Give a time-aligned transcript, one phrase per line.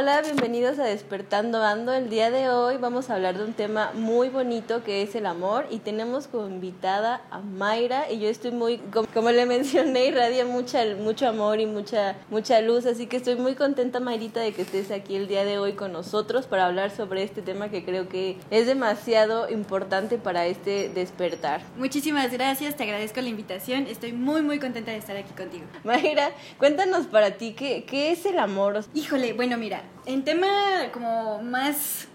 [0.00, 1.92] Hola, bienvenidos a Despertando Ando.
[1.92, 5.26] El día de hoy vamos a hablar de un tema muy bonito que es el
[5.26, 8.78] amor y tenemos como invitada a Mayra y yo estoy muy,
[9.12, 13.56] como le mencioné, irradia mucha, mucho amor y mucha, mucha luz, así que estoy muy
[13.56, 17.24] contenta Mayrita de que estés aquí el día de hoy con nosotros para hablar sobre
[17.24, 21.60] este tema que creo que es demasiado importante para este despertar.
[21.76, 25.64] Muchísimas gracias, te agradezco la invitación, estoy muy muy contenta de estar aquí contigo.
[25.82, 28.84] Mayra, cuéntanos para ti, ¿qué, qué es el amor?
[28.94, 30.48] Híjole, bueno, mira, en tema
[30.92, 32.08] como más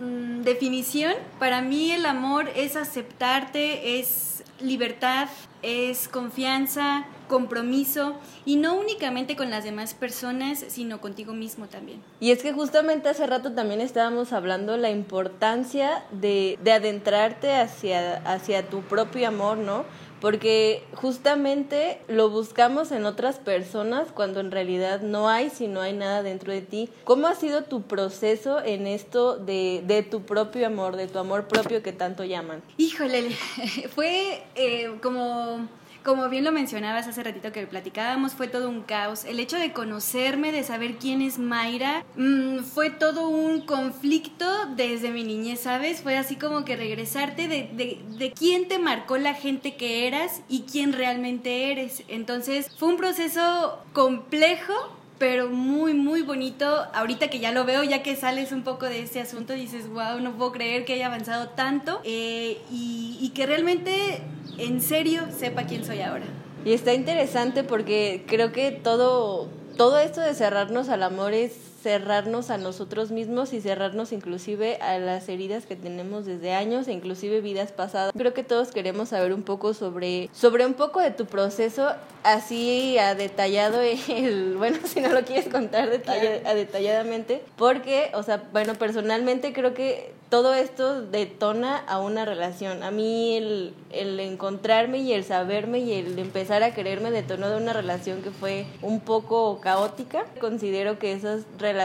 [0.00, 5.28] mm, definición, para mí el amor es aceptarte, es libertad,
[5.62, 12.02] es confianza, compromiso y no únicamente con las demás personas, sino contigo mismo también.
[12.20, 18.16] Y es que justamente hace rato también estábamos hablando la importancia de, de adentrarte hacia,
[18.24, 19.84] hacia tu propio amor, ¿no?
[20.20, 25.92] Porque justamente lo buscamos en otras personas cuando en realidad no hay si no hay
[25.92, 26.88] nada dentro de ti.
[27.04, 31.46] ¿Cómo ha sido tu proceso en esto de, de tu propio amor, de tu amor
[31.46, 32.62] propio que tanto llaman?
[32.76, 33.30] Híjole,
[33.94, 35.68] fue eh, como
[36.04, 39.24] como bien lo mencionabas hace ratito que platicábamos, fue todo un caos.
[39.24, 44.46] El hecho de conocerme, de saber quién es Mayra, mm, fue todo un conflicto
[44.76, 46.02] desde mi niñez, ¿sabes?
[46.02, 50.42] Fue así como que regresarte de, de, de quién te marcó la gente que eras
[50.48, 52.02] y quién realmente eres.
[52.08, 54.72] Entonces fue un proceso complejo,
[55.18, 56.86] pero muy, muy bonito.
[56.94, 60.20] Ahorita que ya lo veo, ya que sales un poco de este asunto, dices, wow,
[60.20, 64.22] no puedo creer que haya avanzado tanto eh, y, que realmente
[64.56, 66.24] en serio sepa quién soy ahora.
[66.64, 71.52] Y está interesante porque creo que todo, todo esto de cerrarnos al amor es
[71.88, 76.92] cerrarnos a nosotros mismos y cerrarnos inclusive a las heridas que tenemos desde años e
[76.92, 78.12] inclusive vidas pasadas.
[78.14, 81.88] Creo que todos queremos saber un poco sobre, sobre un poco de tu proceso,
[82.24, 88.42] así a detallado, el, bueno, si no lo quieres contar a detalladamente, porque, o sea,
[88.52, 92.82] bueno, personalmente creo que todo esto detona a una relación.
[92.82, 97.56] A mí el, el, encontrarme y el saberme y el empezar a quererme detonó de
[97.56, 100.26] una relación que fue un poco caótica.
[100.40, 101.77] Considero que esas relaciones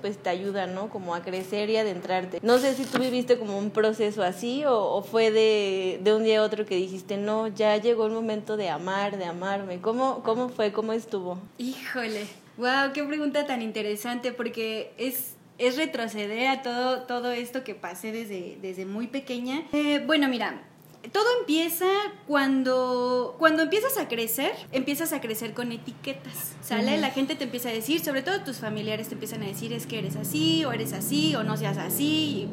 [0.00, 0.88] pues te ayudan, ¿no?
[0.88, 2.40] Como a crecer y adentrarte.
[2.42, 6.24] No sé si tú viviste como un proceso así o, o fue de, de, un
[6.24, 9.80] día a otro que dijiste, no, ya llegó el momento de amar, de amarme.
[9.80, 10.72] ¿Cómo, cómo fue?
[10.72, 11.38] ¿Cómo estuvo?
[11.58, 12.26] Híjole.
[12.56, 18.12] Wow, qué pregunta tan interesante porque es es retroceder a todo, todo esto que pasé
[18.12, 19.62] desde, desde muy pequeña.
[19.72, 20.62] Eh, bueno, mira,
[21.12, 21.86] todo empieza
[22.26, 26.98] cuando, cuando empiezas a crecer, empiezas a crecer con etiquetas, ¿sale?
[26.98, 29.86] La gente te empieza a decir, sobre todo tus familiares te empiezan a decir es
[29.86, 32.48] que eres así, o eres así, o no seas así.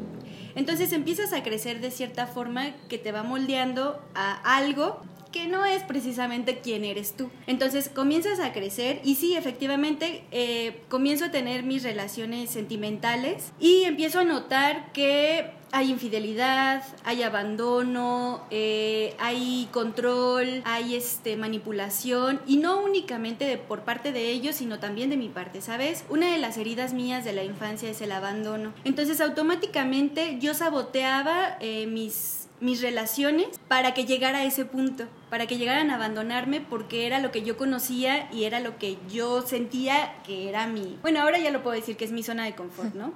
[0.56, 5.01] Entonces empiezas a crecer de cierta forma que te va moldeando a algo
[5.31, 7.30] que no es precisamente quién eres tú.
[7.47, 13.84] Entonces comienzas a crecer y sí, efectivamente, eh, comienzo a tener mis relaciones sentimentales y
[13.84, 22.58] empiezo a notar que hay infidelidad, hay abandono, eh, hay control, hay este, manipulación y
[22.58, 26.03] no únicamente por parte de ellos, sino también de mi parte, ¿sabes?
[26.09, 28.74] Una de las heridas mías de la infancia es el abandono.
[28.84, 35.48] Entonces automáticamente yo saboteaba eh, mis mis relaciones para que llegara a ese punto, para
[35.48, 39.42] que llegaran a abandonarme porque era lo que yo conocía y era lo que yo
[39.42, 40.98] sentía que era mi...
[41.02, 43.12] Bueno, ahora ya lo puedo decir que es mi zona de confort, ¿no?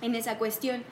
[0.00, 0.82] En esa cuestión.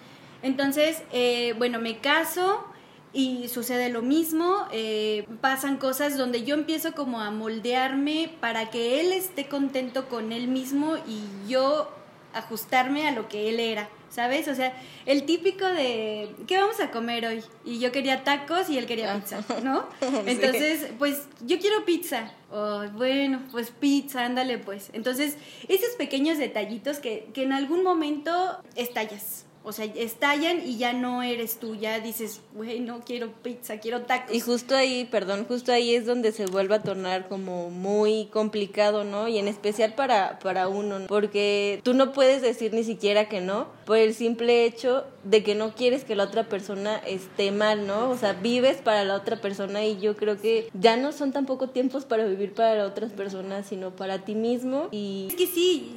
[0.43, 2.65] Entonces, eh, bueno, me caso
[3.13, 9.01] y sucede lo mismo, eh, pasan cosas donde yo empiezo como a moldearme para que
[9.01, 11.91] él esté contento con él mismo y yo
[12.35, 13.89] ajustarme a lo que él era.
[14.11, 14.49] ¿Sabes?
[14.49, 14.75] O sea,
[15.07, 17.43] el típico de, ¿qué vamos a comer hoy?
[17.65, 19.87] Y yo quería tacos y él quería pizza, ¿no?
[20.27, 22.33] Entonces, pues yo quiero pizza.
[22.51, 24.91] Oh, bueno, pues pizza, ándale pues.
[24.93, 25.37] Entonces,
[25.69, 31.23] esos pequeños detallitos que, que en algún momento estallas, o sea, estallan y ya no
[31.23, 34.35] eres tú, ya dices, güey, no quiero pizza, quiero tacos.
[34.35, 39.05] Y justo ahí, perdón, justo ahí es donde se vuelve a tornar como muy complicado,
[39.05, 39.29] ¿no?
[39.29, 43.69] Y en especial para, para uno, porque tú no puedes decir ni siquiera que no,
[43.85, 48.09] por el simple hecho de que no quieres que la otra persona esté mal, ¿no?
[48.09, 51.69] O sea, vives para la otra persona y yo creo que ya no son tampoco
[51.69, 55.27] tiempos para vivir para otras personas, sino para ti mismo y...
[55.29, 55.95] Es que sí,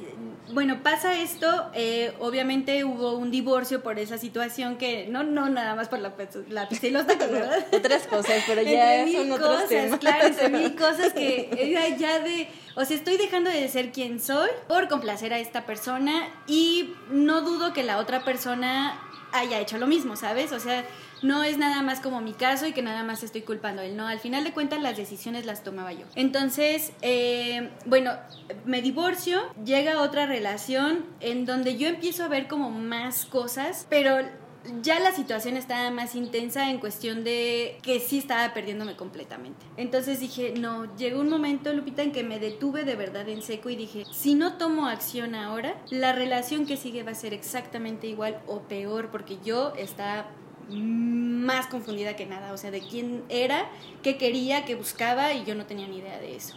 [0.52, 5.74] bueno, pasa esto, eh, obviamente hubo un divorcio por esa situación que, no, no nada
[5.74, 6.12] más por la,
[6.48, 7.66] la y los tacos, ¿verdad?
[7.72, 9.98] Otras cosas, pero ya son mil otros cosas, temas.
[10.00, 14.20] claro, entre mil cosas que era ya de, o sea, estoy dejando de ser quien
[14.20, 19.00] soy por complacer a esta persona y no dudo que la otra persona
[19.32, 20.52] haya hecho lo mismo, ¿sabes?
[20.52, 20.84] O sea,
[21.22, 23.96] no es nada más como mi caso y que nada más estoy culpando a él,
[23.96, 26.06] no, al final de cuentas las decisiones las tomaba yo.
[26.14, 28.12] Entonces, eh, bueno,
[28.64, 34.18] me divorcio, llega otra relación en donde yo empiezo a ver como más cosas, pero
[34.80, 39.64] ya la situación estaba más intensa en cuestión de que sí estaba perdiéndome completamente.
[39.76, 43.70] Entonces dije, no, llegó un momento, Lupita, en que me detuve de verdad en seco
[43.70, 48.06] y dije, si no tomo acción ahora, la relación que sigue va a ser exactamente
[48.06, 50.26] igual o peor, porque yo estaba
[50.72, 53.68] más confundida que nada, o sea, de quién era,
[54.02, 56.56] qué quería, qué buscaba y yo no tenía ni idea de eso.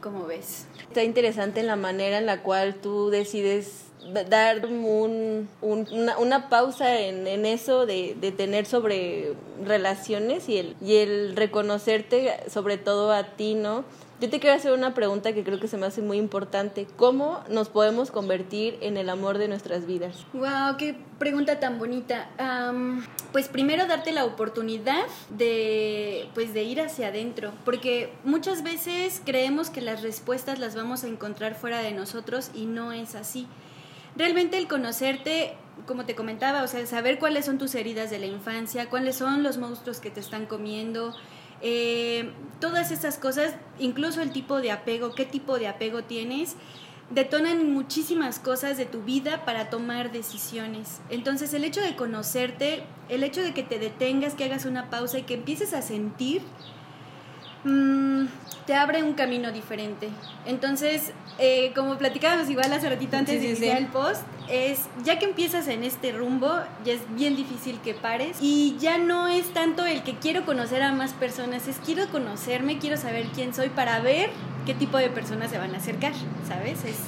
[0.00, 0.66] ¿Cómo ves?
[0.88, 3.86] Está interesante la manera en la cual tú decides
[4.28, 5.88] dar un, un,
[6.18, 9.32] una, pausa en, en eso de, de, tener sobre
[9.64, 13.84] relaciones y el, y el reconocerte sobre todo a ti, ¿no?
[14.18, 16.86] Yo te quiero hacer una pregunta que creo que se me hace muy importante.
[16.96, 20.24] ¿Cómo nos podemos convertir en el amor de nuestras vidas?
[20.32, 22.30] Wow, qué pregunta tan bonita.
[22.40, 29.20] Um, pues primero darte la oportunidad de, pues de ir hacia adentro, porque muchas veces
[29.22, 33.46] creemos que las respuestas las vamos a encontrar fuera de nosotros y no es así.
[34.16, 38.26] Realmente el conocerte como te comentaba, o sea, saber cuáles son tus heridas de la
[38.26, 41.14] infancia, cuáles son los monstruos que te están comiendo,
[41.62, 42.30] eh,
[42.60, 46.56] todas esas cosas, incluso el tipo de apego, qué tipo de apego tienes,
[47.10, 51.00] detonan muchísimas cosas de tu vida para tomar decisiones.
[51.08, 55.18] Entonces el hecho de conocerte, el hecho de que te detengas, que hagas una pausa
[55.18, 56.42] y que empieces a sentir,
[57.66, 58.26] mmm,
[58.66, 60.08] te abre un camino diferente.
[60.46, 63.84] Entonces, eh, como platicábamos igual hace ratito antes sí, de iniciar sí.
[63.84, 66.50] el post, es ya que empiezas en este rumbo,
[66.84, 70.82] ya es bien difícil que pares y ya no es tanto el que quiero conocer
[70.82, 74.30] a más personas, es quiero conocerme, quiero saber quién soy para ver
[74.64, 76.12] qué tipo de personas se van a acercar,
[76.48, 76.84] ¿sabes?
[76.84, 76.98] Es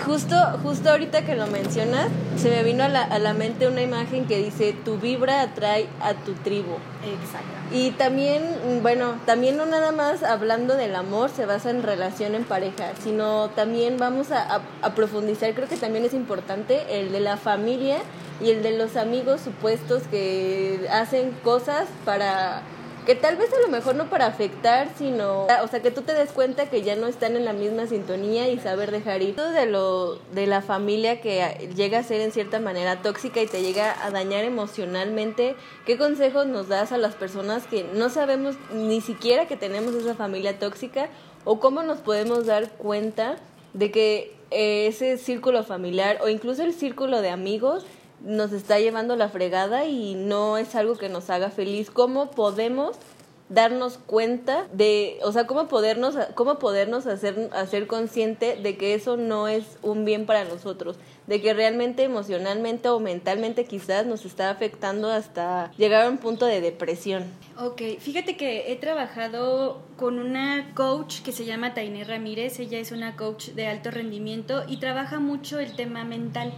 [0.00, 3.82] Justo, justo ahorita que lo mencionas, se me vino a la, a la, mente una
[3.82, 6.74] imagen que dice, tu vibra atrae a tu tribu.
[7.04, 7.48] Exacto.
[7.72, 8.42] Y también,
[8.82, 13.50] bueno, también no nada más hablando del amor se basa en relación en pareja, sino
[13.50, 17.98] también vamos a, a, a profundizar, creo que también es importante, el de la familia
[18.40, 22.62] y el de los amigos supuestos que hacen cosas para
[23.04, 26.14] que tal vez a lo mejor no para afectar, sino, o sea, que tú te
[26.14, 29.36] des cuenta que ya no están en la misma sintonía y saber dejar ir.
[29.36, 33.46] Todo de lo de la familia que llega a ser en cierta manera tóxica y
[33.46, 38.56] te llega a dañar emocionalmente, ¿qué consejos nos das a las personas que no sabemos
[38.72, 41.08] ni siquiera que tenemos esa familia tóxica
[41.44, 43.36] o cómo nos podemos dar cuenta
[43.74, 47.84] de que ese círculo familiar o incluso el círculo de amigos
[48.20, 51.90] nos está llevando la fregada y no es algo que nos haga feliz.
[51.90, 52.96] ¿Cómo podemos
[53.48, 59.16] darnos cuenta de, o sea, cómo podernos, cómo podernos hacer, hacer consciente de que eso
[59.16, 60.96] no es un bien para nosotros,
[61.26, 66.46] de que realmente emocionalmente o mentalmente quizás nos está afectando hasta llegar a un punto
[66.46, 67.24] de depresión?
[67.58, 72.92] Ok, fíjate que he trabajado con una coach que se llama Tainé Ramírez, ella es
[72.92, 76.54] una coach de alto rendimiento y trabaja mucho el tema mental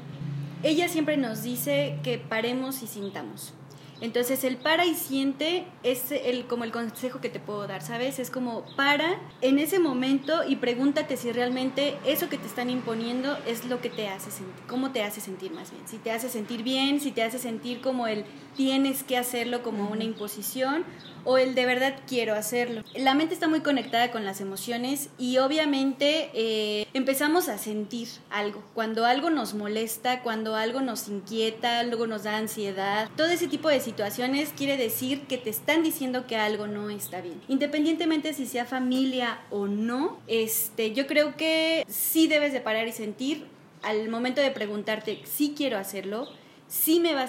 [0.63, 3.53] ella siempre nos dice que paremos y sintamos.
[4.01, 8.19] Entonces el para y siente es el, como el consejo que te puedo dar, ¿sabes?
[8.19, 13.39] Es como para en ese momento y pregúntate si realmente eso que te están imponiendo
[13.47, 15.89] es lo que te hace sentir, cómo te hace sentir más bien.
[15.89, 19.89] Si te hace sentir bien, si te hace sentir como el tienes que hacerlo como
[19.89, 20.85] una imposición
[21.27, 22.85] o el de verdad quiero hacerlo.
[22.95, 28.63] La mente está muy conectada con las emociones y obviamente eh, empezamos a sentir algo.
[28.75, 33.69] Cuando algo nos molesta, cuando algo nos inquieta, algo nos da ansiedad, todo ese tipo
[33.69, 37.43] de situaciones quiere decir que te están diciendo que algo no está bien.
[37.49, 42.93] Independientemente si sea familia o no, este, yo creo que sí debes de parar y
[42.93, 43.45] sentir
[43.83, 46.29] al momento de preguntarte si quiero hacerlo,
[46.69, 47.27] si me va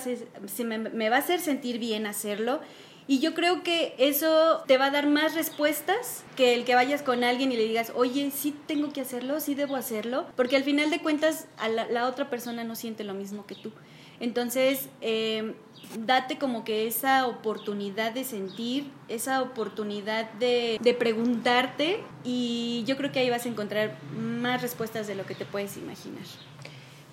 [0.94, 2.62] me va a hacer sentir bien hacerlo.
[3.10, 7.02] Y yo creo que eso te va a dar más respuestas que el que vayas
[7.02, 10.64] con alguien y le digas, oye, sí tengo que hacerlo, sí debo hacerlo, porque al
[10.64, 13.72] final de cuentas a la, otra persona no siente lo mismo que tú.
[14.20, 15.54] Entonces, eh,
[16.00, 23.20] date como que esa oportunidad de sentir, esa oportunidad de, preguntarte y yo creo que
[23.20, 26.26] ahí vas a encontrar más respuestas de lo que te puedes imaginar.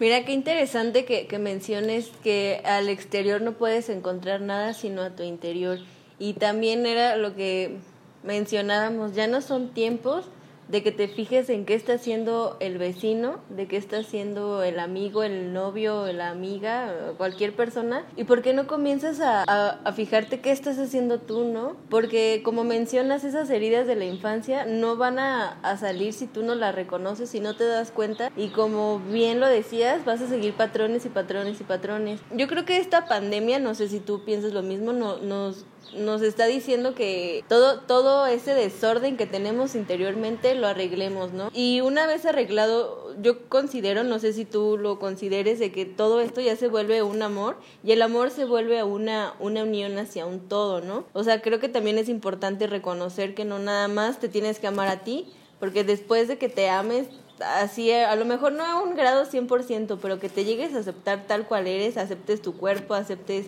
[0.00, 5.10] Mira, qué interesante que, que menciones que al exterior no puedes encontrar nada sino a
[5.10, 5.78] tu interior.
[6.18, 7.76] Y también era lo que
[8.22, 10.24] mencionábamos, ya no son tiempos
[10.68, 14.78] de que te fijes en qué está haciendo el vecino, de qué está haciendo el
[14.78, 20.40] amigo, el novio, la amiga, cualquier persona, y por qué no comienzas a, a, fijarte
[20.40, 21.76] qué estás haciendo tú, ¿no?
[21.90, 26.42] Porque como mencionas, esas heridas de la infancia no van a, a salir si tú
[26.42, 30.26] no las reconoces y no te das cuenta, y como bien lo decías, vas a
[30.26, 32.20] seguir patrones y patrones y patrones.
[32.32, 36.22] Yo creo que esta pandemia, no sé si tú piensas lo mismo, no, nos nos
[36.22, 41.50] está diciendo que todo, todo ese desorden que tenemos interiormente lo arreglemos, ¿no?
[41.52, 46.20] Y una vez arreglado, yo considero, no sé si tú lo consideres, de que todo
[46.20, 50.26] esto ya se vuelve un amor y el amor se vuelve una, una unión hacia
[50.26, 51.04] un todo, ¿no?
[51.12, 54.66] O sea, creo que también es importante reconocer que no nada más te tienes que
[54.66, 55.26] amar a ti,
[55.60, 57.08] porque después de que te ames,
[57.40, 61.26] así, a lo mejor no a un grado 100%, pero que te llegues a aceptar
[61.26, 63.46] tal cual eres, aceptes tu cuerpo, aceptes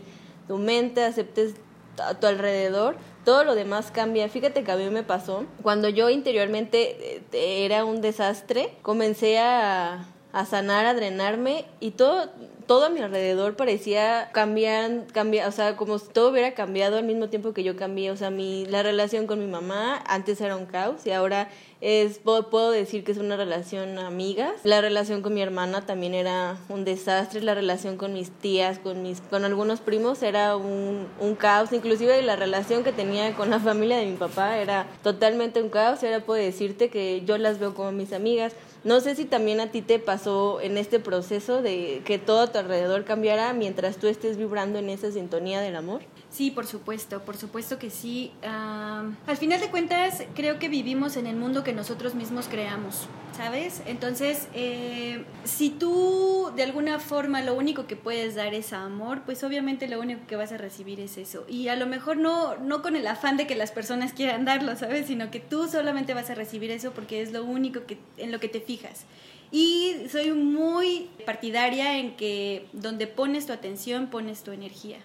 [0.49, 1.55] tu mente, aceptes
[1.99, 4.29] a tu alrededor, todo lo demás cambia.
[4.29, 10.07] Fíjate que a mí me pasó, cuando yo interiormente eh, era un desastre, comencé a,
[10.33, 12.29] a sanar, a drenarme y todo,
[12.67, 17.05] todo a mi alrededor parecía cambiar, cambiar, o sea, como si todo hubiera cambiado al
[17.05, 18.11] mismo tiempo que yo cambié.
[18.11, 21.49] O sea, mi, la relación con mi mamá antes era un caos y ahora
[21.81, 24.53] es, puedo, decir que es una relación amigas.
[24.65, 27.43] La relación con mi hermana también era un desastre.
[27.43, 31.73] La relación con mis tías, con, mis, con algunos primos era un, un caos.
[31.73, 36.03] Inclusive la relación que tenía con la familia de mi papá era totalmente un caos
[36.03, 38.55] y ahora puedo decirte que yo las veo como mis amigas.
[38.85, 42.53] No sé si también a ti te pasó en este proceso de que todo a
[42.53, 46.03] tu alrededor cambiara mientras tú estés vibrando en esa sintonía del amor.
[46.37, 48.31] Sí, por supuesto, por supuesto que sí.
[48.43, 53.81] al final de cuentas, creo que vivimos en el mundo que nosotros mismos creamos, ¿sabes?
[53.87, 59.45] Entonces, eh, si tú de alguna forma lo único que puedes dar es amor, pues
[59.45, 61.47] obviamente lo único que vas a recibir es eso.
[61.49, 64.77] Y a lo mejor no, no con el afán de que las personas quieran darlo,
[64.77, 65.07] ¿sabes?
[65.07, 68.41] Sino que tú solamente vas a recibir eso porque es lo único que, en lo
[68.41, 69.07] que te fijas.
[69.51, 74.99] Y soy muy partidaria en que donde pones tu atención, pones tu energía.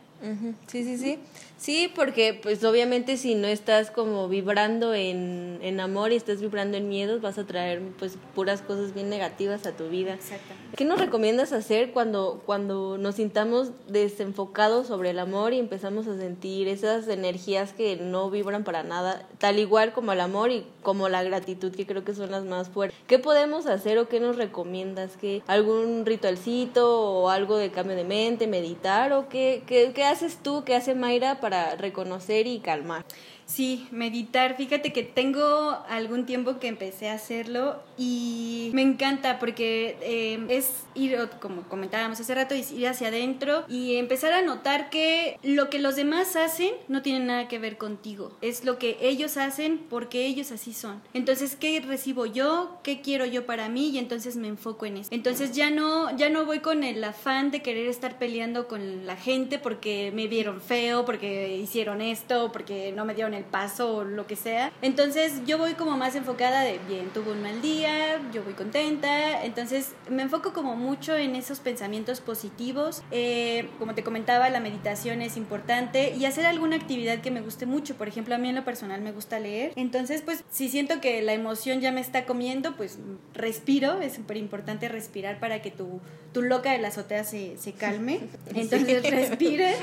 [0.67, 1.19] Sí, sí, sí.
[1.57, 6.75] Sí, porque pues obviamente si no estás como vibrando en, en amor y estás vibrando
[6.75, 10.15] en miedos, vas a traer pues puras cosas bien negativas a tu vida.
[10.15, 10.75] Exactamente.
[10.75, 16.17] ¿Qué nos recomiendas hacer cuando, cuando nos sintamos desenfocados sobre el amor y empezamos a
[16.17, 21.09] sentir esas energías que no vibran para nada, tal igual como el amor y como
[21.09, 22.97] la gratitud, que creo que son las más fuertes?
[23.05, 25.11] ¿Qué podemos hacer o qué nos recomiendas?
[25.15, 30.37] ¿Qué, ¿Algún ritualcito o algo de cambio de mente, meditar o qué, qué, qué haces
[30.43, 33.05] tú, qué hace Mayra para para reconocer y calmar.
[33.51, 34.55] Sí, meditar.
[34.55, 40.85] Fíjate que tengo algún tiempo que empecé a hacerlo y me encanta porque eh, es
[40.95, 45.79] ir, como comentábamos hace rato, ir hacia adentro y empezar a notar que lo que
[45.79, 48.31] los demás hacen no tiene nada que ver contigo.
[48.39, 51.01] Es lo que ellos hacen porque ellos así son.
[51.13, 52.79] Entonces, ¿qué recibo yo?
[52.83, 53.89] ¿Qué quiero yo para mí?
[53.89, 55.09] Y entonces me enfoco en eso.
[55.11, 59.17] Entonces ya no, ya no voy con el afán de querer estar peleando con la
[59.17, 64.03] gente porque me vieron feo, porque hicieron esto, porque no me dieron el paso o
[64.03, 64.71] lo que sea.
[64.81, 69.43] Entonces yo voy como más enfocada de, bien, tuve un mal día, yo voy contenta.
[69.43, 73.03] Entonces me enfoco como mucho en esos pensamientos positivos.
[73.11, 77.65] Eh, como te comentaba, la meditación es importante y hacer alguna actividad que me guste
[77.65, 77.95] mucho.
[77.95, 79.73] Por ejemplo, a mí en lo personal me gusta leer.
[79.75, 82.99] Entonces, pues si siento que la emoción ya me está comiendo, pues
[83.33, 84.01] respiro.
[84.01, 86.01] Es súper importante respirar para que tu,
[86.33, 88.21] tu loca de la azotea se, se calme.
[88.55, 89.75] Entonces respire,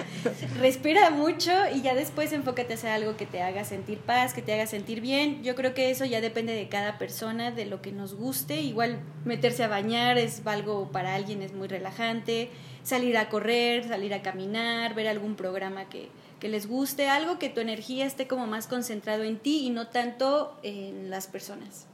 [0.59, 4.43] respira mucho y ya después enfócate a hacer algo que te haga sentir paz, que
[4.43, 5.43] te haga sentir bien.
[5.43, 8.61] Yo creo que eso ya depende de cada persona, de lo que nos guste.
[8.61, 12.51] Igual meterse a bañar es algo para alguien es muy relajante,
[12.83, 16.09] salir a correr, salir a caminar, ver algún programa que,
[16.41, 19.89] que les guste, algo que tu energía esté como más concentrado en ti y no
[19.89, 21.87] tanto en las personas.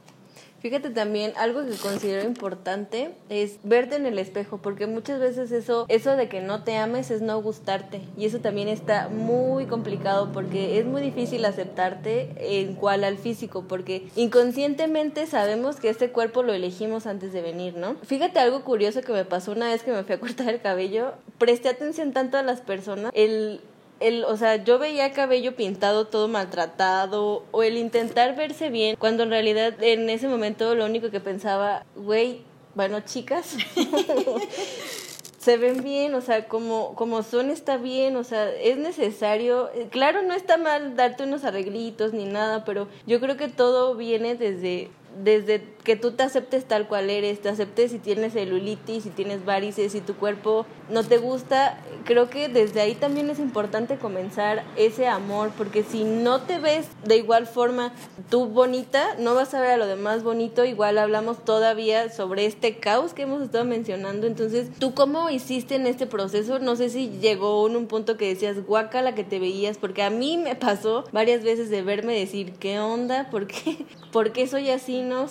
[0.65, 5.85] Fíjate también, algo que considero importante es verte en el espejo, porque muchas veces eso,
[5.89, 8.01] eso de que no te ames es no gustarte.
[8.17, 13.65] Y eso también está muy complicado porque es muy difícil aceptarte en cual al físico,
[13.67, 17.97] porque inconscientemente sabemos que este cuerpo lo elegimos antes de venir, ¿no?
[18.01, 21.13] Fíjate algo curioso que me pasó una vez que me fui a cortar el cabello.
[21.37, 23.11] Presté atención tanto a las personas.
[23.13, 23.61] El
[23.99, 29.23] el, o sea, yo veía cabello pintado todo maltratado o el intentar verse bien, cuando
[29.23, 32.41] en realidad en ese momento lo único que pensaba, güey,
[32.73, 33.55] bueno, chicas,
[35.37, 40.23] se ven bien, o sea, como, como son está bien, o sea, es necesario, claro,
[40.23, 44.89] no está mal darte unos arreglitos ni nada, pero yo creo que todo viene desde
[45.23, 49.45] desde que tú te aceptes tal cual eres, te aceptes si tienes celulitis, si tienes
[49.45, 54.63] varices, si tu cuerpo no te gusta, creo que desde ahí también es importante comenzar
[54.75, 57.93] ese amor, porque si no te ves de igual forma
[58.29, 62.77] tú bonita, no vas a ver a lo demás bonito, igual hablamos todavía sobre este
[62.79, 66.59] caos que hemos estado mencionando, entonces, ¿tú cómo hiciste en este proceso?
[66.59, 70.03] No sé si llegó en un punto que decías, guaca la que te veías, porque
[70.03, 73.29] a mí me pasó varias veces de verme decir, ¿qué onda?
[73.29, 73.85] ¿Por qué?
[74.11, 75.27] ¿Por qué soy así, no?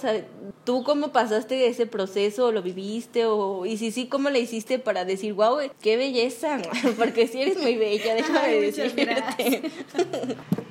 [0.65, 2.53] ¿Tú cómo pasaste ese proceso?
[2.53, 3.27] ¿Lo viviste?
[3.27, 6.59] O, y si sí, ¿cómo le hiciste para decir, wow, qué belleza?
[6.99, 9.71] Porque si eres muy bella, déjame Ay, decirte.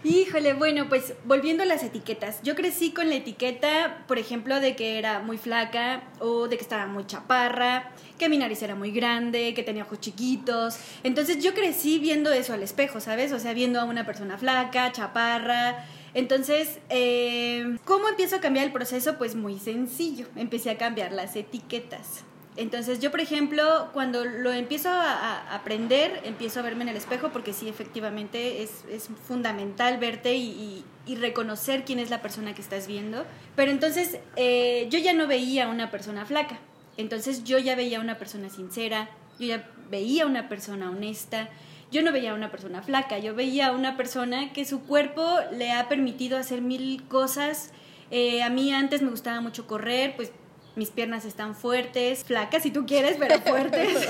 [0.04, 2.42] Híjole, bueno, pues volviendo a las etiquetas.
[2.44, 6.64] Yo crecí con la etiqueta, por ejemplo, de que era muy flaca o de que
[6.64, 10.78] estaba muy chaparra, que mi nariz era muy grande, que tenía ojos chiquitos.
[11.04, 13.32] Entonces yo crecí viendo eso al espejo, ¿sabes?
[13.32, 15.86] O sea, viendo a una persona flaca, chaparra.
[16.14, 19.18] Entonces, eh, ¿cómo empiezo a cambiar el proceso?
[19.18, 20.28] Pues muy sencillo.
[20.36, 22.24] Empecé a cambiar las etiquetas.
[22.56, 27.30] Entonces yo, por ejemplo, cuando lo empiezo a, aprender, empiezo a verme en el espejo
[27.30, 30.86] porque sí, efectivamente es, es fundamental verte y,
[31.20, 33.26] reconocer quién es la persona que estás viendo.
[33.56, 36.60] Pero entonces eh, yo ya no veía a una persona flaca,
[36.96, 41.50] entonces yo ya veía a una persona sincera, yo ya veía a una persona honesta.
[41.94, 45.24] Yo no veía a una persona flaca, yo veía a una persona que su cuerpo
[45.52, 47.72] le ha permitido hacer mil cosas.
[48.10, 50.32] Eh, a mí antes me gustaba mucho correr, pues
[50.76, 54.08] mis piernas están fuertes, flacas si tú quieres, pero fuertes.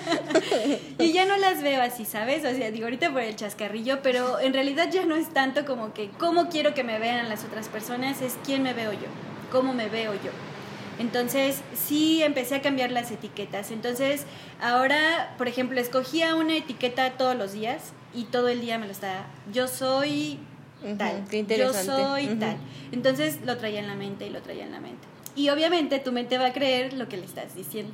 [0.98, 2.46] y ya no las veo así, ¿sabes?
[2.46, 5.92] O sea, digo ahorita por el chascarrillo, pero en realidad ya no es tanto como
[5.92, 9.08] que cómo quiero que me vean las otras personas, es quién me veo yo,
[9.52, 10.30] cómo me veo yo.
[10.98, 13.70] Entonces, sí empecé a cambiar las etiquetas.
[13.70, 14.24] Entonces,
[14.60, 18.92] ahora, por ejemplo, escogía una etiqueta todos los días y todo el día me lo
[18.92, 19.26] estaba.
[19.52, 20.38] Yo soy
[20.96, 21.24] tal.
[21.26, 22.40] Uh -huh, yo soy uh -huh.
[22.40, 22.56] tal.
[22.92, 25.06] Entonces, lo traía en la mente y lo traía en la mente.
[25.36, 27.92] Y obviamente tu mente va a creer lo que le estás diciendo.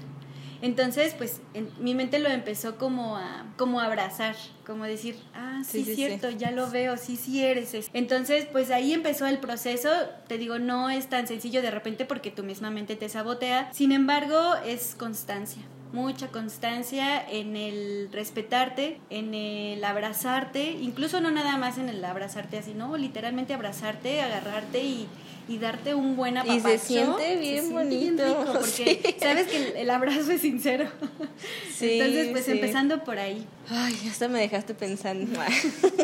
[0.64, 5.61] Entonces, pues en, mi mente lo empezó como a, como a abrazar, como decir, ah,
[5.62, 6.37] sí, sí, sí cierto, sí.
[6.38, 7.75] ya lo veo, sí, sí eres.
[7.75, 7.90] Eso.
[7.92, 9.90] Entonces, pues ahí empezó el proceso.
[10.26, 13.71] Te digo, no es tan sencillo de repente porque tu misma mente te sabotea.
[13.75, 15.61] Sin embargo, es constancia
[15.94, 22.59] mucha constancia en el respetarte, en el abrazarte, incluso no nada más en el abrazarte
[22.59, 25.07] así, no, literalmente abrazarte, agarrarte y,
[25.46, 26.68] y darte un buen apapacho.
[26.68, 28.00] Y se siente bien se bonito.
[28.00, 29.16] Siente bien rico porque sí.
[29.20, 30.88] sabes que el, el, abrazo es sincero.
[31.74, 32.52] Sí, Entonces, pues sí.
[32.52, 33.44] empezando por ahí.
[33.68, 35.40] Ay, hasta me dejaste pensando.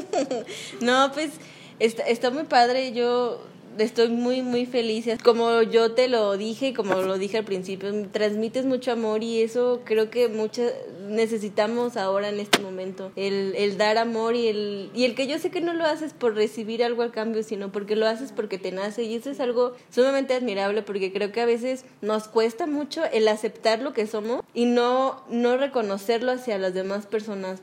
[0.81, 1.31] no, pues
[1.79, 2.93] está, está muy padre.
[2.93, 3.47] Yo
[3.85, 5.07] estoy muy muy feliz.
[5.23, 9.81] Como yo te lo dije como lo dije al principio transmites mucho amor y eso
[9.85, 10.73] creo que muchas
[11.09, 15.39] necesitamos ahora en este momento el, el dar amor y el y el que yo
[15.39, 18.59] sé que no lo haces por recibir algo al cambio sino porque lo haces porque
[18.59, 19.03] te nace.
[19.05, 23.29] Y eso es algo sumamente admirable porque creo que a veces nos cuesta mucho el
[23.29, 27.63] aceptar lo que somos y no no reconocerlo hacia las demás personas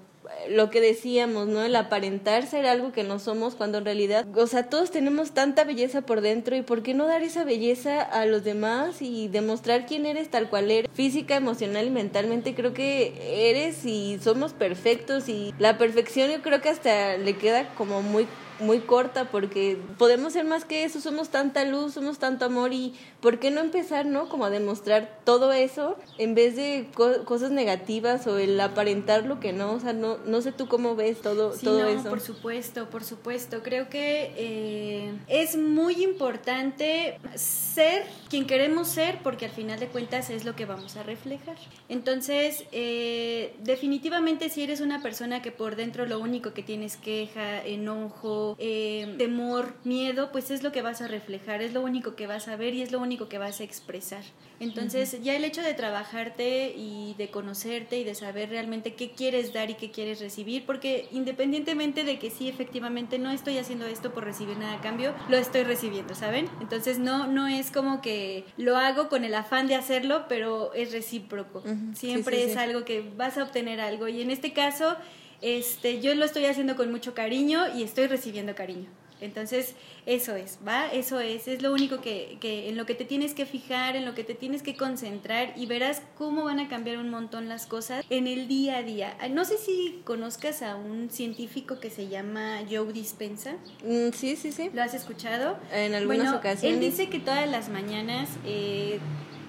[0.49, 1.63] lo que decíamos, ¿no?
[1.63, 5.63] El aparentar ser algo que no somos cuando en realidad, o sea, todos tenemos tanta
[5.63, 9.85] belleza por dentro y por qué no dar esa belleza a los demás y demostrar
[9.85, 15.29] quién eres tal cual eres, física, emocional y mentalmente, creo que eres y somos perfectos
[15.29, 18.27] y la perfección yo creo que hasta le queda como muy
[18.59, 22.93] muy corta porque podemos ser más que eso, somos tanta luz, somos tanto amor y
[23.21, 24.29] ¿por qué no empezar, no?
[24.29, 29.39] Como a demostrar todo eso en vez de co cosas negativas o el aparentar lo
[29.39, 32.09] que no, o sea, no, no sé tú cómo ves todo, sí, todo no, eso.
[32.09, 39.45] Por supuesto, por supuesto, creo que eh, es muy importante ser quien queremos ser porque
[39.45, 41.57] al final de cuentas es lo que vamos a reflejar.
[41.89, 47.63] Entonces, eh, definitivamente si eres una persona que por dentro lo único que tienes queja,
[47.65, 52.27] enojo, eh, temor, miedo, pues es lo que vas a reflejar, es lo único que
[52.27, 54.23] vas a ver y es lo único que vas a expresar.
[54.59, 55.23] Entonces, uh -huh.
[55.23, 59.69] ya el hecho de trabajarte y de conocerte y de saber realmente qué quieres dar
[59.69, 64.23] y qué quieres recibir, porque independientemente de que sí, efectivamente, no estoy haciendo esto por
[64.23, 66.49] recibir nada a cambio, lo estoy recibiendo, ¿saben?
[66.61, 70.91] Entonces, no, no es como que lo hago con el afán de hacerlo, pero es
[70.91, 71.59] recíproco.
[71.59, 71.95] Uh -huh.
[71.95, 72.59] Siempre sí, sí, es sí.
[72.59, 74.07] algo que vas a obtener algo.
[74.07, 74.95] Y en este caso,
[75.41, 78.87] este, yo lo estoy haciendo con mucho cariño y estoy recibiendo cariño.
[79.19, 79.73] Entonces,
[80.05, 80.87] eso es, ¿va?
[80.87, 84.05] Eso es, es lo único que, que, en lo que te tienes que fijar, en
[84.05, 87.65] lo que te tienes que concentrar y verás cómo van a cambiar un montón las
[87.65, 89.17] cosas en el día a día.
[89.31, 93.53] No sé si conozcas a un científico que se llama Joe Dispensa.
[93.83, 94.69] Mm, sí, sí, sí.
[94.73, 95.57] ¿Lo has escuchado?
[95.73, 96.75] En algunas bueno, ocasiones.
[96.75, 98.29] Él dice que todas las mañanas...
[98.45, 98.99] Eh,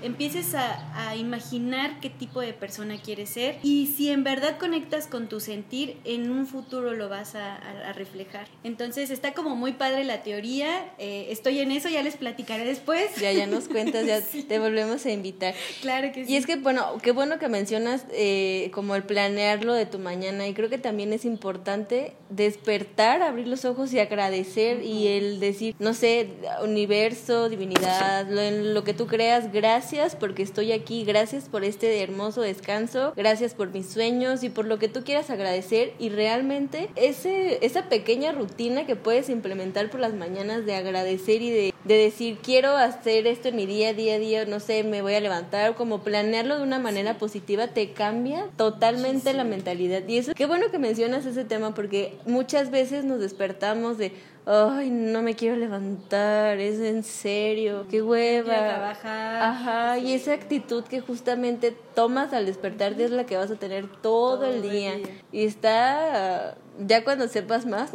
[0.02, 0.84] empieces a,
[1.16, 5.96] imaginar qué tipo de persona quieres ser y si en verdad conectas con tu sentir,
[6.04, 7.58] en un futuro lo vas a,
[7.94, 8.46] reflejar.
[8.62, 13.16] Entonces está como muy padre la teoría, eh, estoy en eso, ya les platicaré después.
[13.16, 15.54] Ya, ya nos cuentas, ya te volvemos a invitar.
[15.80, 16.32] Claro que sí.
[16.32, 20.46] Y es que, bueno, qué bueno que mencionas eh, como el planearlo de tu mañana
[20.46, 25.74] y creo que también es importante despertar, abrir los ojos y agradecer y el decir,
[25.78, 26.28] no sé,
[26.62, 29.87] universo, divinidad, lo, lo que tú creas, gracias
[30.18, 34.78] porque estoy aquí, gracias por este hermoso descanso, gracias por mis sueños y por lo
[34.78, 35.94] que tú quieras agradecer.
[35.98, 41.50] Y realmente ese, esa pequeña rutina que puedes implementar por las mañanas de agradecer y
[41.50, 45.14] de, de decir quiero hacer esto en mi día, día, día, no sé, me voy
[45.14, 50.06] a levantar, como planearlo de una manera positiva te cambia totalmente la mentalidad.
[50.06, 54.12] Y eso, qué bueno que mencionas ese tema porque muchas veces nos despertamos de
[54.48, 58.54] ay, no me quiero levantar, es en serio, qué hueva.
[58.54, 59.42] Trabajar.
[59.42, 63.86] Ajá, y esa actitud que justamente tomas al despertarte es la que vas a tener
[64.00, 64.94] todo, el, día.
[65.32, 67.90] Y está, ya cuando sepas más,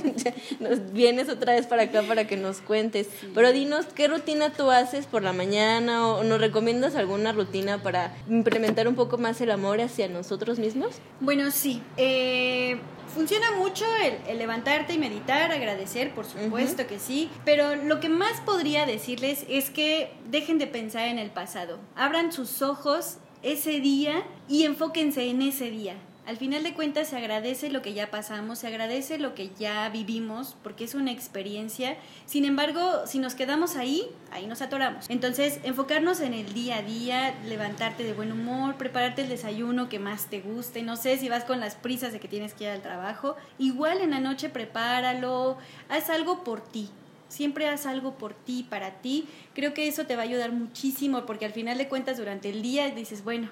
[0.60, 3.08] nos vienes otra vez para acá para que nos cuentes.
[3.34, 8.14] Pero dinos, ¿qué rutina tú haces por la mañana o nos recomiendas alguna rutina para
[8.28, 11.00] implementar un poco más el amor hacia nosotros mismos?
[11.20, 11.82] Bueno, sí.
[11.96, 12.78] Eh
[13.14, 18.40] Funciona mucho el, levantarte y meditar, agradecer, por supuesto que sí, pero lo que más
[18.42, 24.22] podría decirles es que dejen de pensar en el pasado, abran sus ojos ese día
[24.48, 25.96] y enfóquense en ese día.
[26.30, 29.88] Al final de cuentas se agradece lo que ya pasamos, se agradece lo que ya
[29.88, 31.96] vivimos, porque es una experiencia.
[32.24, 35.10] Sin embargo, si nos quedamos ahí, ahí nos atoramos.
[35.10, 39.98] Entonces, enfocarnos en el día a día, levantarte de buen humor, prepararte el desayuno que
[39.98, 40.82] más te guste.
[40.84, 43.34] No sé si vas con las prisas de que tienes que ir al trabajo.
[43.58, 46.90] Igual en la noche prepáralo, haz algo por ti.
[47.26, 49.26] Siempre haz algo por ti, para ti.
[49.52, 52.62] Creo que eso te va a ayudar muchísimo porque al final de cuentas durante el
[52.62, 53.48] día dices, bueno,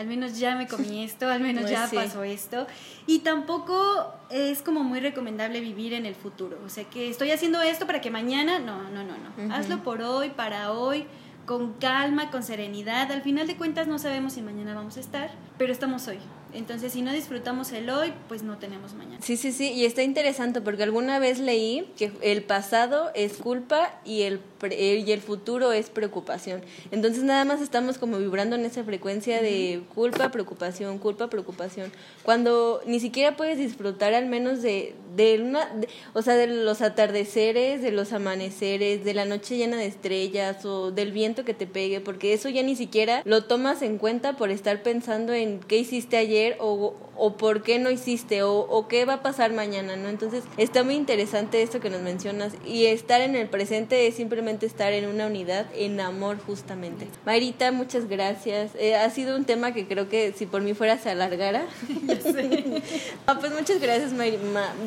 [0.00, 2.66] al menos ya me comí esto, al menos pues ya pasó esto.
[3.06, 6.58] Y tampoco es como muy recomendable vivir en el futuro.
[6.64, 9.54] O sea, que estoy haciendo esto para que mañana, no, no, no, no.
[9.54, 11.06] Hazlo por hoy, para hoy,
[11.46, 13.12] con calma, con serenidad.
[13.12, 16.18] Al final de cuentas no sabemos si mañana vamos a estar, pero estamos hoy.
[16.52, 19.18] Entonces, si no disfrutamos el hoy, pues no tenemos mañana.
[19.20, 24.00] Sí, sí, sí, y está interesante porque alguna vez leí que el pasado es culpa
[24.04, 26.62] y el, y el futuro es preocupación.
[26.90, 32.80] Entonces, nada más estamos como vibrando en esa frecuencia de culpa, preocupación, culpa, preocupación, cuando
[32.86, 35.68] ni siquiera puedes disfrutar al menos de, de una,
[36.14, 40.90] o sea, de los atardeceres, de los amaneceres, de la noche llena de estrellas o
[40.90, 44.50] del viento que te pegue, porque eso ya ni siquiera lo tomas en cuenta por
[44.50, 49.04] estar pensando en qué hiciste ayer o, o por qué no hiciste o, o, qué
[49.04, 50.08] va a pasar mañana, ¿no?
[50.08, 54.66] Entonces está muy interesante esto que nos mencionas y estar en el presente es simplemente
[54.66, 57.06] estar en una unidad, en amor justamente.
[57.26, 58.72] Marita, muchas gracias.
[58.78, 61.66] Eh, ha sido un tema que creo que si por mí fuera se alargara.
[63.26, 64.12] ah, pues muchas gracias,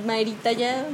[0.06, 0.86] Marita, ya.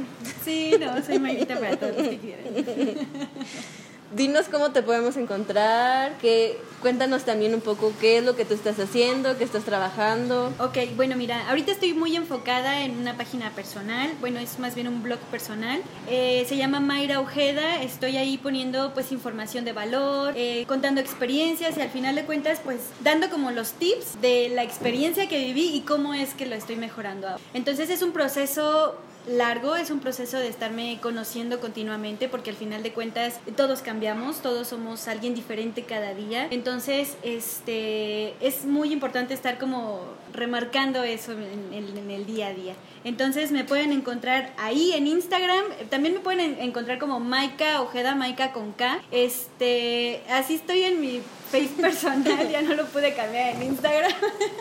[0.44, 2.44] Sí, no, soy Marita para todos los que quieran.
[4.14, 8.54] dinos cómo te podemos encontrar, que cuéntanos también un poco qué es lo que tú
[8.54, 10.52] estás haciendo, qué estás trabajando.
[10.58, 14.88] Ok, bueno, mira, ahorita estoy muy enfocada en una página personal, bueno, es más bien
[14.88, 20.32] un blog personal, eh, se llama Mayra Ojeda, estoy ahí poniendo pues información de valor,
[20.36, 24.64] eh, contando experiencias y al final de cuentas pues dando como los tips de la
[24.64, 27.40] experiencia que viví y cómo es que lo estoy mejorando ahora.
[27.54, 32.82] Entonces es un proceso largo, es un proceso de estarme conociendo continuamente porque al final
[32.82, 36.48] de cuentas todos cambiamos, todos somos alguien diferente cada día.
[36.50, 40.00] Entonces, este es muy importante estar como
[40.32, 42.74] remarcando eso en, el día a día.
[43.02, 48.52] Entonces me pueden encontrar ahí en Instagram, también me pueden encontrar como Maika Ojeda, Maika
[48.52, 49.00] con K.
[49.10, 54.12] Este, así estoy en mi face personal, ya no lo pude cambiar en Instagram,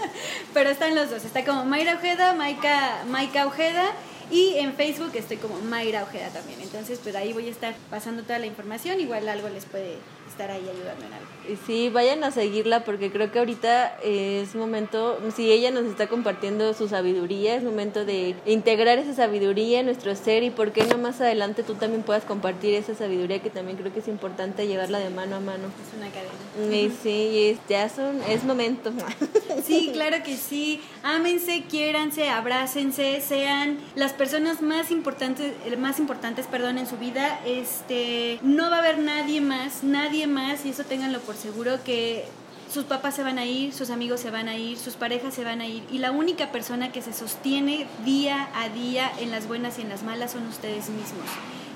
[0.53, 3.93] pero están los dos, está como Mayra Ojeda, Maika, Maika Ojeda
[4.31, 6.59] y en Facebook estoy como Mayra Ojeda también.
[6.61, 8.99] Entonces, pues ahí voy a estar pasando toda la información.
[8.99, 9.97] Igual algo les puede
[10.39, 11.29] estar ahí ayudando en algo.
[11.65, 16.73] Sí, vayan a seguirla porque creo que ahorita es momento, si ella nos está compartiendo
[16.73, 20.97] su sabiduría, es momento de integrar esa sabiduría en nuestro ser y por qué no
[20.97, 24.99] más adelante tú también puedas compartir esa sabiduría que también creo que es importante llevarla
[24.99, 25.67] de mano a mano.
[25.67, 26.75] Es una cadena.
[26.75, 28.91] Y sí, es, ya son, es momento.
[29.65, 30.81] Sí, claro que sí.
[31.03, 37.39] Ámense, quiéranse, abrácense, sean las personas más importantes, más importantes, perdón, en su vida.
[37.45, 42.25] Este, no va a haber nadie más, nadie más, y eso ténganlo por seguro, que
[42.71, 45.43] sus papás se van a ir, sus amigos se van a ir, sus parejas se
[45.43, 49.47] van a ir, y la única persona que se sostiene día a día en las
[49.47, 51.25] buenas y en las malas son ustedes mismos.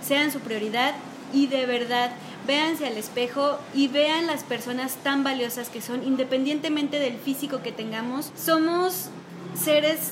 [0.06, 0.94] Sean su prioridad
[1.34, 2.12] y de verdad
[2.46, 7.72] véanse al espejo y vean las personas tan valiosas que son, independientemente del físico que
[7.72, 8.32] tengamos.
[8.36, 9.08] Somos
[9.56, 10.12] seres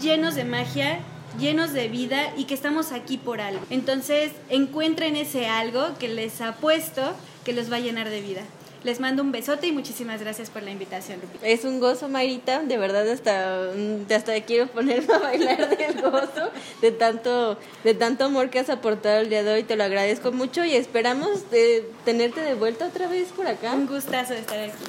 [0.00, 1.00] llenos de magia,
[1.38, 3.64] llenos de vida y que estamos aquí por algo.
[3.70, 7.14] Entonces, encuentren ese algo que les apuesto
[7.44, 8.42] que los va a llenar de vida.
[8.84, 11.46] Les mando un besote y muchísimas gracias por la invitación, Lupita.
[11.46, 12.64] Es un gozo, Mayrita.
[12.64, 13.70] De verdad, hasta,
[14.12, 16.50] hasta quiero ponerme a bailar del gozo,
[16.80, 19.62] de tanto, de tanto amor que has aportado el día de hoy.
[19.62, 23.72] Te lo agradezco mucho y esperamos de tenerte de vuelta otra vez por acá.
[23.72, 24.84] Un gustazo de estar aquí.